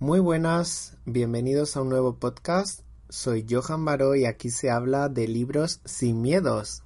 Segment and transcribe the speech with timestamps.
[0.00, 2.82] Muy buenas, bienvenidos a un nuevo podcast.
[3.08, 6.84] Soy Johan Baró y aquí se habla de libros sin miedos.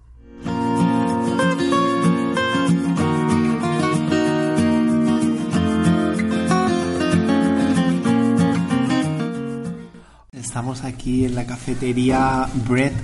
[10.32, 12.94] Estamos aquí en la cafetería Bread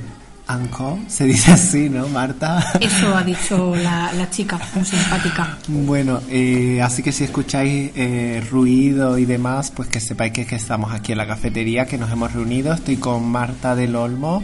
[0.49, 0.99] and Co.
[1.07, 2.73] Se dice así, ¿no, Marta?
[2.81, 5.59] Eso ha dicho la, la chica, muy simpática.
[5.69, 10.57] Bueno, eh, así que si escucháis eh, ruido y demás, pues que sepáis que, que
[10.57, 12.73] estamos aquí en la cafetería, que nos hemos reunido.
[12.73, 14.43] Estoy con Marta del Olmo,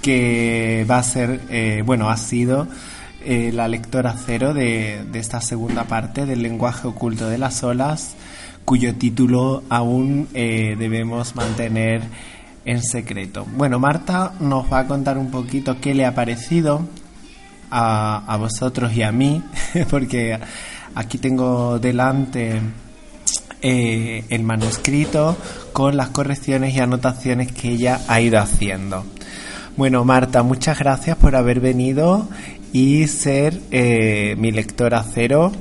[0.00, 2.68] que va a ser, eh, bueno, ha sido
[3.24, 8.14] eh, la lectora cero de, de esta segunda parte del lenguaje oculto de las olas,
[8.64, 12.02] cuyo título aún eh, debemos mantener
[12.66, 13.46] en secreto.
[13.56, 16.86] Bueno, Marta nos va a contar un poquito qué le ha parecido
[17.70, 19.42] a, a vosotros y a mí,
[19.90, 20.38] porque
[20.94, 22.60] aquí tengo delante
[23.62, 25.36] eh, el manuscrito
[25.72, 29.04] con las correcciones y anotaciones que ella ha ido haciendo.
[29.76, 32.28] Bueno, Marta, muchas gracias por haber venido
[32.72, 35.52] y ser eh, mi lectora cero.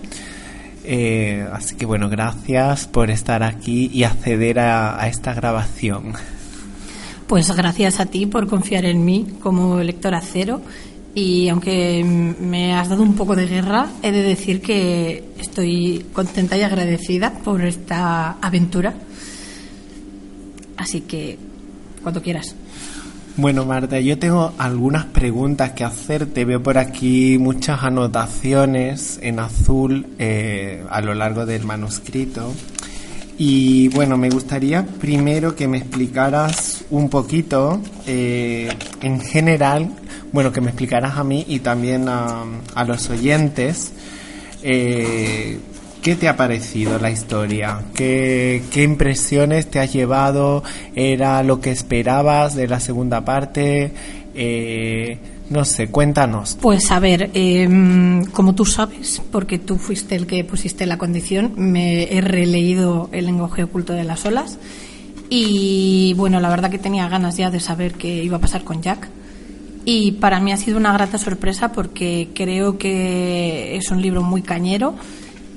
[0.84, 6.14] Eh, así que bueno, gracias por estar aquí y acceder a, a esta grabación.
[7.28, 10.62] Pues gracias a ti por confiar en mí como lectora cero.
[11.16, 16.58] Y aunque me has dado un poco de guerra, he de decir que estoy contenta
[16.58, 18.94] y agradecida por esta aventura.
[20.78, 21.40] Así que,
[22.04, 22.56] cuando quieras.
[23.38, 26.46] Bueno, Marta, yo tengo algunas preguntas que hacerte.
[26.46, 32.54] Veo por aquí muchas anotaciones en azul eh, a lo largo del manuscrito.
[33.38, 38.70] Y bueno, me gustaría primero que me explicaras un poquito, eh,
[39.02, 39.90] en general,
[40.32, 42.46] bueno, que me explicaras a mí y también a,
[42.88, 43.92] los oyentes,
[44.64, 45.60] eh,
[46.02, 47.82] ¿qué te ha parecido la historia?
[47.94, 50.64] ¿Qué, ¿Qué impresiones te has llevado?
[50.96, 53.92] ¿Era lo que esperabas de la segunda parte?
[54.34, 55.18] Eh,
[55.50, 56.58] no sé, cuéntanos.
[56.62, 61.54] Pues a ver, eh, como tú sabes, porque tú fuiste el que pusiste la condición,
[61.56, 64.58] me he releído el lenguaje oculto de las olas
[65.30, 68.82] y bueno, la verdad que tenía ganas ya de saber qué iba a pasar con
[68.82, 69.08] Jack.
[69.86, 74.42] Y para mí ha sido una grata sorpresa porque creo que es un libro muy
[74.42, 74.96] cañero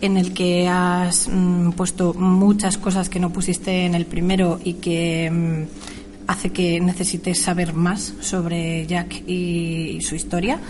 [0.00, 4.74] en el que has mm, puesto muchas cosas que no pusiste en el primero y
[4.74, 5.97] que mm,
[6.28, 10.60] hace que necesites saber más sobre Jack y, su historia.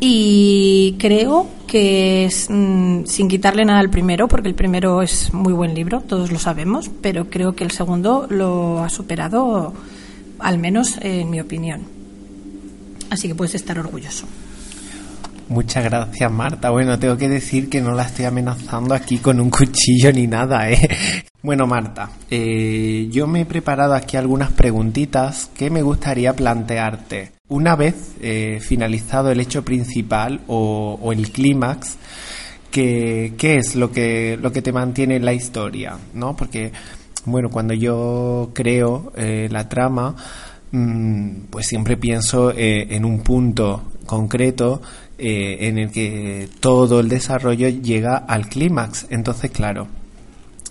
[0.00, 5.52] Y creo que es, mm, sin quitarle nada al primero, porque el primero es muy
[5.52, 9.74] buen libro, todos lo sabemos, pero creo que el segundo lo ha superado,
[10.38, 11.82] al menos en mi opinión.
[13.10, 14.26] Así que puedes estar orgulloso.
[15.48, 16.70] Muchas gracias, Marta.
[16.70, 20.70] Bueno, tengo que decir que no la estoy amenazando aquí con un cuchillo ni nada,
[20.70, 21.24] ¿eh?
[21.44, 27.32] Bueno, Marta, eh, yo me he preparado aquí algunas preguntitas que me gustaría plantearte.
[27.48, 31.98] Una vez eh, finalizado el hecho principal o, el clímax,
[32.70, 35.98] ¿qué, ¿qué es lo que, lo que te mantiene en la historia?
[36.14, 36.34] ¿No?
[36.34, 36.72] Porque,
[37.26, 40.16] bueno, cuando yo creo eh, la trama,
[40.70, 44.80] mm, pues siempre pienso eh, en un punto concreto
[45.18, 49.08] en el que todo el desarrollo llega al clímax.
[49.10, 49.88] Entonces, claro,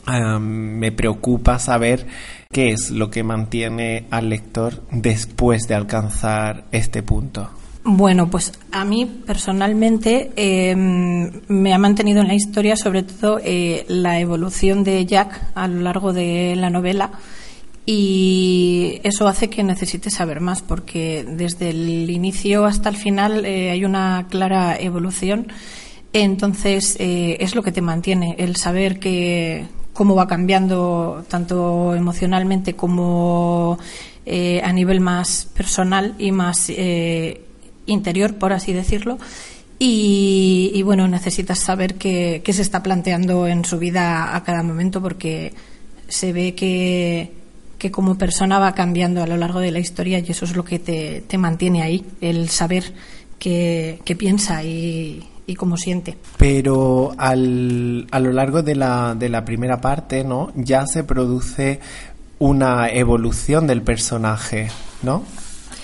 [0.07, 2.05] um, me preocupa saber
[2.51, 7.49] qué es lo que mantiene al lector después de alcanzar este punto.
[7.85, 13.85] Bueno, pues a mí personalmente eh, me ha mantenido en la historia sobre todo eh,
[13.89, 17.11] la evolución de Jack a lo largo de la novela
[17.85, 23.71] y eso hace que necesite saber más porque desde el inicio hasta el final eh,
[23.71, 25.47] hay una clara evolución
[26.13, 32.75] entonces eh, es lo que te mantiene el saber que cómo va cambiando tanto emocionalmente
[32.75, 33.77] como
[34.25, 37.41] eh, a nivel más personal y más eh,
[37.85, 39.17] interior por así decirlo.
[39.79, 45.01] Y, bueno necesitas saber qué, qué se está planteando en su vida a cada momento
[45.01, 45.53] porque
[46.07, 47.43] se ve que
[47.83, 50.63] que como persona va cambiando a lo largo de la historia y eso es lo
[50.63, 52.93] que te, te mantiene ahí, el saber
[53.37, 56.17] qué, qué piensa y, y cómo siente.
[56.37, 60.51] Pero al, a lo largo de la, de la primera parte, ¿no?
[60.55, 61.79] Ya se produce
[62.39, 64.69] una evolución del personaje,
[65.01, 65.23] ¿no?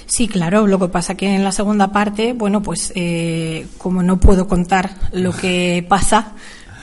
[0.05, 0.67] Sí, claro.
[0.67, 4.91] Lo que pasa que en la segunda parte, bueno, pues eh, como no puedo contar
[5.11, 6.33] lo que pasa,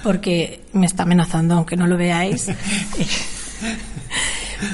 [0.02, 2.48] porque me está amenazando, aunque no lo veáis.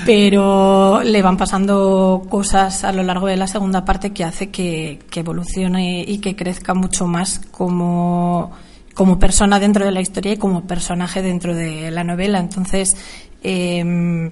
[0.06, 5.00] pero le van pasando cosas a lo largo de la segunda parte que hace que,
[5.14, 8.52] evolucione y que crezca mucho más como,
[8.94, 12.38] como, persona dentro de la historia y como personaje dentro de la novela.
[12.38, 12.96] Entonces,
[13.43, 14.31] em,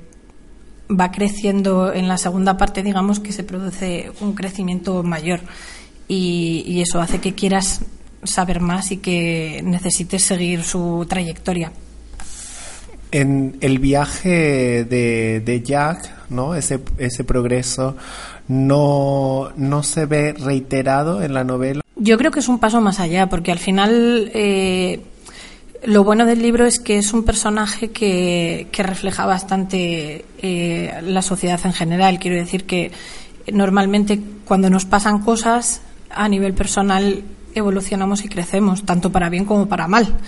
[0.91, 5.41] va creciendo en la segunda parte, digamos que se produce un crecimiento mayor
[6.08, 7.82] y, y eso hace que quieras
[8.25, 11.73] saber más y que necesites seguir su trayectoria.
[13.12, 16.55] En el viaje de, Jack, ¿no?
[16.55, 16.79] Ese,
[17.25, 17.97] progreso
[18.49, 21.83] no, no se ve reiterado en la novela.
[21.97, 25.01] Yo creo que es un paso más allá, porque al final eh,
[25.85, 31.23] lo bueno del libro es que es un personaje que, que refleja bastante eh, la
[31.23, 32.19] sociedad en general.
[32.19, 32.93] Quiero decir que
[33.53, 37.23] normalmente cuando nos pasan cosas a nivel personal
[37.55, 40.19] evolucionamos y crecemos, tanto para bien como para mal.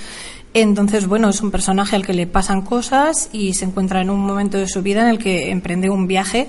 [0.55, 4.21] Entonces, bueno, es un personaje al que le pasan cosas y se encuentra en un
[4.21, 6.49] momento de su vida en el que emprende un viaje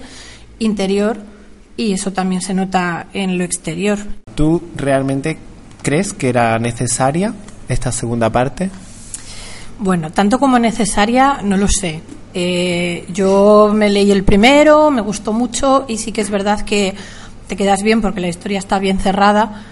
[0.60, 1.20] interior
[1.78, 4.00] y eso también se nota en lo exterior.
[4.36, 5.38] ¿Tú realmente
[5.82, 7.34] crees que era necesaria
[7.70, 8.70] esta segunda parte?
[9.80, 12.02] Bueno, tanto como necesaria, no lo sé.
[12.34, 16.94] Eh, yo me leí el primero, me gustó mucho y sí que es verdad que
[17.48, 19.66] te quedas bien porque la historia está bien cerrada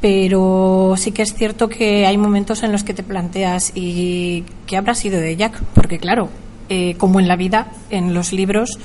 [0.00, 4.76] pero sí que es cierto que hay momentos en los que te planteas y qué
[4.76, 6.28] habrá sido de Jack, porque claro,
[6.68, 8.78] eh, como en la vida, en los libros,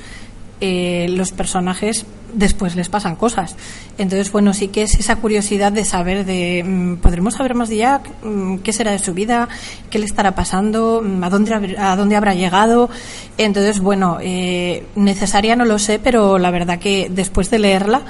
[0.60, 3.56] eh, los personajes después les pasan cosas.
[3.98, 7.76] Entonces, bueno, sí que es esa curiosidad de saber de, mm, ¿podremos saber más de
[7.78, 8.08] Jack?
[8.24, 9.48] Mm, ¿Qué será de su vida?
[9.90, 11.02] ¿Qué le estará pasando?
[11.04, 12.90] Mm, ¿A dónde, a dónde habrá llegado?
[13.38, 18.02] Entonces, bueno, eh, necesaria no lo sé, pero la verdad que después de leerla,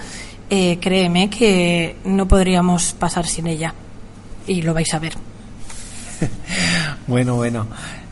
[0.54, 3.74] eh, créeme que no podríamos pasar sin ella.
[4.46, 5.14] Y lo vais a ver.
[7.08, 7.66] bueno, bueno.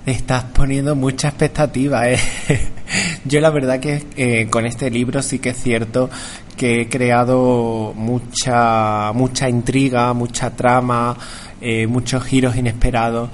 [0.04, 2.18] Estás poniendo mucha expectativa, ¿eh?
[3.24, 6.10] Yo la verdad que eh, con este libro sí que es cierto
[6.56, 11.16] que he creado mucha, mucha intriga, mucha trama,
[11.60, 13.30] eh, muchos giros inesperados,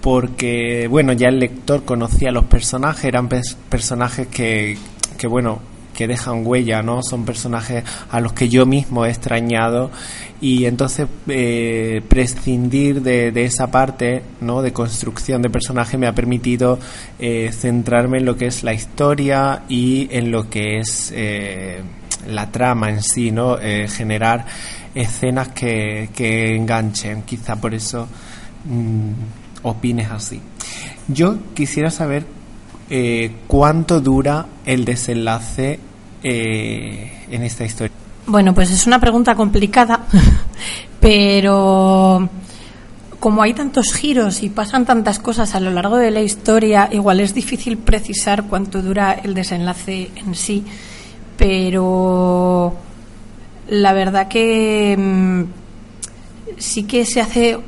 [0.00, 4.76] porque, bueno, ya el lector conocía a los personajes, eran personajes que,
[5.16, 5.60] que, bueno,
[6.00, 7.02] que dejan huella, ¿no?
[7.02, 9.90] Son personajes a los que yo mismo he extrañado
[10.40, 14.62] y entonces eh, prescindir de, esa parte, ¿no?
[14.62, 16.78] De construcción de personaje me ha permitido
[17.18, 21.82] eh, centrarme en lo que es la historia y en lo que es eh,
[22.26, 23.58] la trama en sí, ¿no?
[23.58, 24.46] generar
[24.94, 28.08] escenas que, que, enganchen, quizá por eso
[28.64, 29.10] mm,
[29.64, 30.40] opines así.
[31.08, 32.24] Yo quisiera saber
[33.46, 35.78] cuánto dura el desenlace
[36.22, 37.94] eh, en esta historia?
[38.26, 40.06] Bueno, pues es una pregunta complicada,
[41.00, 42.28] pero
[43.18, 47.20] como hay tantos giros y pasan tantas cosas a lo largo de la historia, igual
[47.20, 50.64] es difícil precisar cuánto dura el desenlace en sí,
[51.36, 52.74] pero
[53.68, 55.42] la verdad que mm,
[56.58, 57.58] sí que se hace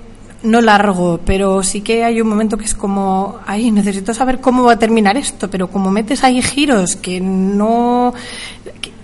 [0.42, 4.64] no largo, pero sí que hay un momento que es como, ay, necesito saber cómo
[4.64, 8.12] va a terminar esto, pero como metes ahí giros que no,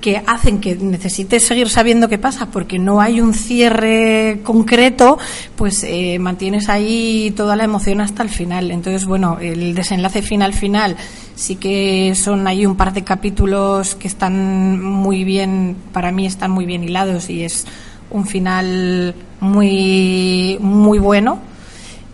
[0.00, 5.18] que, hacen que necesites seguir sabiendo qué pasa, porque no hay un cierre concreto,
[5.56, 8.70] pues eh, mantienes ahí toda la emoción hasta el final.
[8.70, 10.96] Entonces, bueno, el desenlace final final
[11.34, 16.50] sí que son ahí un par de capítulos que están muy bien, para mí están
[16.50, 17.66] muy bien hilados y es
[18.10, 21.40] un final muy, muy bueno.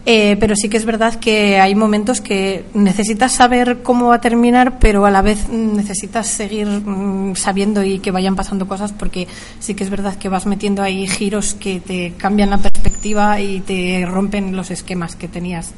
[0.06, 4.20] Eh, pero sí que es verdad que hay momentos que necesitas saber cómo va a
[4.20, 9.26] terminar, pero a la vez necesitas seguir mm, sabiendo y que vayan pasando cosas, porque
[9.60, 13.60] sí que es verdad que vas metiendo ahí giros que te cambian la perspectiva y
[13.60, 15.72] te rompen los esquemas que tenías.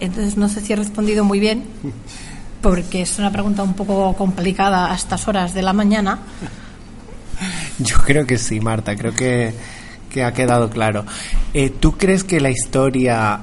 [0.00, 1.64] Entonces, no sé si he respondido muy bien,
[2.62, 6.20] porque es una pregunta un poco complicada a estas horas de la mañana.
[7.78, 9.52] Yo creo que sí, Marta, creo que,
[10.24, 11.04] ha quedado claro.
[11.52, 13.40] Eh, ¿Tú crees que la historia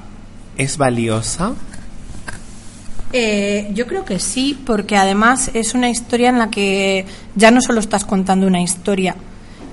[0.56, 1.52] es valiosa?
[3.12, 7.60] Eh, yo creo que sí, porque además es una historia en la que ya no
[7.60, 9.14] solo estás contando una historia,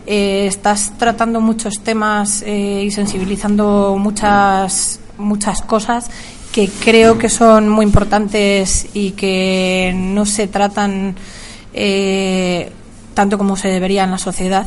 [0.05, 6.11] eh, estás tratando muchos temas y sensibilizando muchas, muchas cosas
[6.51, 11.15] que creo que son muy importantes y que no se tratan
[13.21, 14.65] tanto como se debería en la sociedad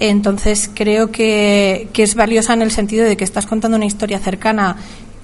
[0.00, 4.18] Entonces creo que, que es valiosa en el sentido de que estás contando una historia
[4.18, 4.76] cercana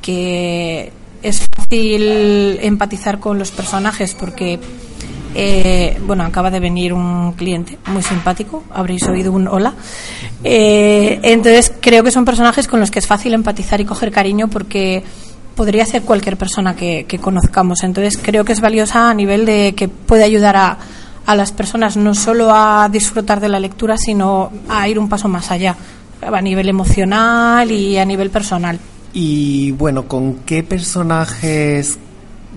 [0.03, 0.93] que
[1.23, 4.61] es fácil empatizar con los personajes porque
[5.35, 9.73] eh, bueno, acaba de venir un cliente muy simpático, habréis oído un hola.
[10.45, 14.49] Eh, entonces creo que son personajes con los que es fácil empatizar y coger cariño
[14.49, 15.03] porque
[15.57, 17.83] podría ser cualquier persona que, conozcamos.
[17.83, 20.79] Entonces creo que es valiosa a nivel de que puede ayudar a,
[21.27, 25.29] a las personas no solo a disfrutar de la lectura, sino a ir un paso
[25.29, 25.77] más allá,
[26.21, 28.79] a nivel emocional y a nivel personal.
[29.13, 31.99] Y bueno, ¿con qué personajes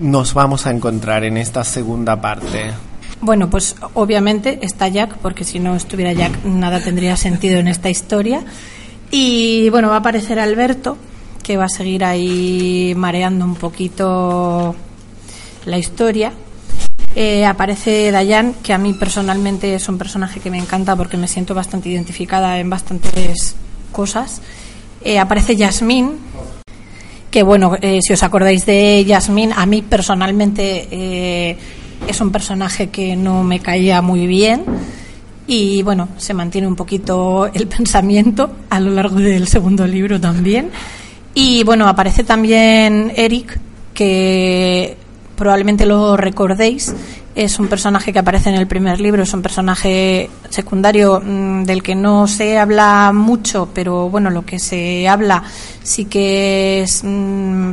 [0.00, 2.72] nos vamos a encontrar en esta segunda parte?
[3.20, 7.88] Bueno, pues obviamente está Jack, porque si no estuviera Jack nada tendría sentido en esta
[7.88, 8.44] historia.
[9.10, 10.96] Y bueno, va a aparecer Alberto,
[11.42, 14.74] que va a seguir ahí mareando un poquito
[15.64, 16.32] la historia.
[17.14, 21.28] Eh, aparece Dayan, que a mí personalmente es un personaje que me encanta porque me
[21.28, 23.56] siento bastante identificada en bastantes
[23.90, 24.42] cosas.
[25.02, 26.18] Eh, aparece Yasmín,
[27.30, 31.56] que bueno, eh, si os acordáis de Yasmín, a mí personalmente
[32.06, 34.64] es un personaje que no me caía muy bien
[35.46, 40.70] y bueno, se mantiene un poquito el pensamiento a lo largo del segundo libro también.
[41.34, 43.58] Y bueno, aparece también Eric,
[43.94, 44.96] que
[45.36, 46.94] probablemente lo recordéis,
[47.34, 51.82] es un personaje que aparece en el primer libro, es un personaje secundario mm, del
[51.82, 55.42] que no se habla mucho, pero bueno, lo que se habla
[55.82, 57.70] sí que es mm,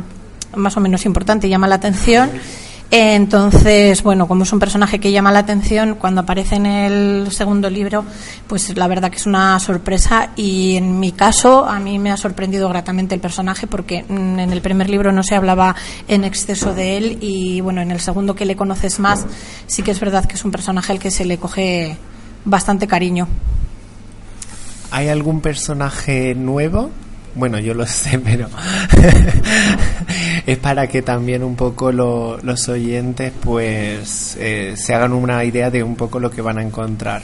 [0.56, 2.30] más o menos importante, llama la atención.
[2.96, 7.68] Entonces, bueno, como es un personaje que llama la atención, cuando aparece en el segundo
[7.68, 8.04] libro,
[8.46, 12.16] pues la verdad que es una sorpresa y en mi caso a mí me ha
[12.16, 15.74] sorprendido gratamente el personaje porque mm, en el primer libro no se hablaba
[16.06, 19.26] en exceso de él y bueno, en el segundo que le conoces más,
[19.66, 21.96] sí que es verdad que es un personaje al que se le coge
[22.44, 23.26] bastante cariño.
[24.92, 26.92] ¿Hay algún personaje nuevo
[27.34, 28.48] bueno, yo lo sé, pero
[30.46, 35.82] es para que también un poco los oyentes pues eh, se hagan una idea de
[35.82, 37.22] un poco lo que van a encontrar.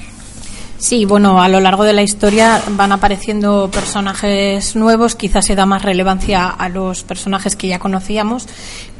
[0.78, 5.66] Sí, bueno, a lo largo de la historia van apareciendo personajes nuevos, quizás se da
[5.66, 8.46] más relevancia a los personajes que ya conocíamos,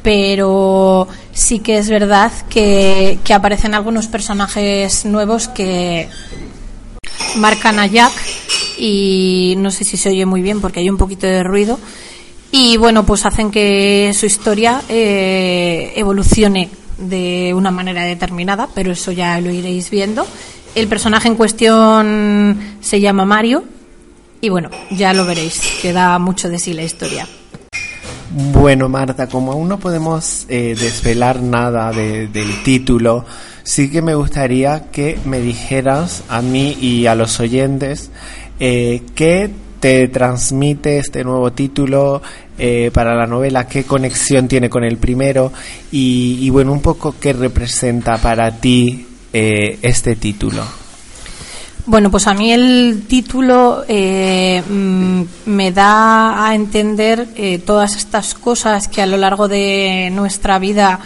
[0.03, 6.07] pero sí que es verdad que, que aparecen algunos personajes nuevos que
[7.37, 8.13] marcan a Jack
[8.77, 11.79] y no sé si se oye muy bien porque hay un poquito de ruido.
[12.51, 19.11] Y bueno, pues hacen que su historia eh, evolucione de una manera determinada, pero eso
[19.11, 20.27] ya lo iréis viendo.
[20.75, 23.63] El personaje en cuestión se llama Mario
[24.41, 27.27] y bueno, ya lo veréis, que da mucho de sí la historia.
[28.33, 33.25] Bueno, Marta, como aún no podemos eh, desvelar nada del título,
[33.63, 38.09] sí que me gustaría que me dijeras a mí y a los oyentes
[38.63, 39.49] eh, ¿Qué
[39.79, 42.21] te transmite este nuevo título
[42.59, 43.67] eh, para la novela?
[43.67, 45.51] ¿Qué conexión tiene con el primero?
[45.91, 50.63] Y, bueno, un poco qué representa para ti eh, este título.
[51.87, 57.29] Bueno, pues a mí el título mm, me da a entender
[57.65, 60.99] todas estas cosas que a lo largo de nuestra vida,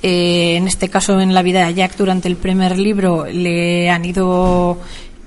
[0.00, 4.78] en este caso en la vida de Jack durante el primer libro, le han ido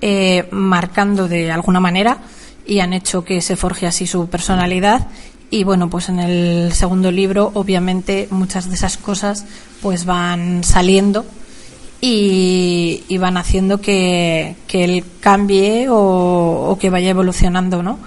[0.02, 2.20] eh, marcando de alguna manera
[2.66, 5.08] y han hecho que se forje así su personalidad.
[5.50, 9.46] Y bueno, pues en el segundo libro, obviamente, muchas de esas cosas
[9.82, 11.26] pues van saliendo
[12.02, 18.00] y, van haciendo que, que él cambie o, que vaya evolucionando, ¿no?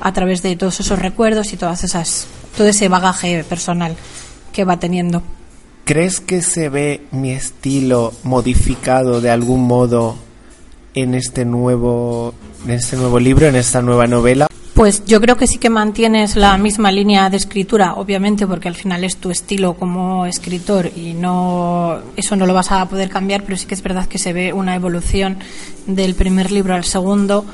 [0.00, 2.26] A través de todos esos recuerdos y todas esas,
[2.56, 3.96] todo ese bagaje personal
[4.52, 5.22] que va teniendo.
[5.84, 10.16] ¿Crees que se ve mi estilo modificado de algún modo
[10.96, 12.34] en este nuevo,
[12.64, 14.48] en este nuevo libro, en esta nueva novela?
[14.74, 18.74] Pues yo creo que sí que mantienes la misma línea de escritura, obviamente, porque al
[18.74, 23.44] final es tu estilo como escritor y no eso no lo vas a poder cambiar,
[23.44, 25.38] pero sí que es verdad que se ve una evolución
[25.86, 27.46] del primer libro al segundo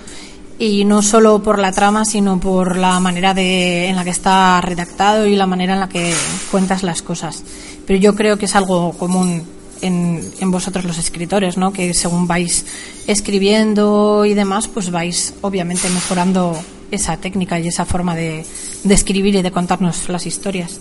[0.59, 4.61] y no solo por la trama, sino por la manera de, en la que está
[4.61, 6.13] redactado y la manera en la que
[6.51, 7.45] cuentas las cosas.
[7.87, 9.43] Pero yo creo que es algo común
[9.83, 11.73] en, vosotros los escritores, ¿no?
[11.73, 12.65] Que según vais
[13.07, 16.59] escribiendo y demás, pues vais obviamente mejorando
[16.91, 18.45] esa técnica y esa forma de,
[18.85, 20.81] de escribir y de contarnos las historias.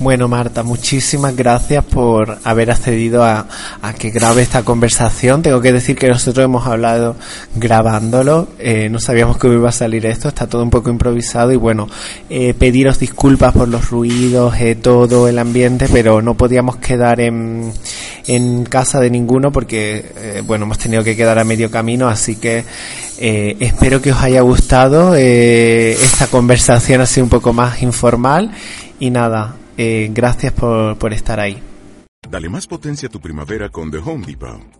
[0.00, 3.46] Bueno, Marta, muchísimas gracias por haber accedido a,
[3.98, 5.42] que grabe esta conversación.
[5.42, 7.16] Tengo que decir que nosotros hemos hablado
[7.54, 8.48] grabándolo.
[8.58, 10.28] Eh, no sabíamos cómo iba a salir esto.
[10.28, 11.86] Está todo un poco improvisado y bueno,
[12.30, 17.70] eh, pediros disculpas por los ruidos, eh, todo el ambiente, pero no podíamos quedar en,
[18.26, 22.36] en casa de ninguno porque, eh, bueno, hemos tenido que quedar a medio camino, así
[22.36, 22.64] que
[23.18, 28.50] eh, espero que os haya gustado esta conversación así un poco más informal
[28.98, 31.60] y nada, gracias por, por estar ahí.
[32.28, 34.79] Dale más potencia a tu primavera con The Home Depot.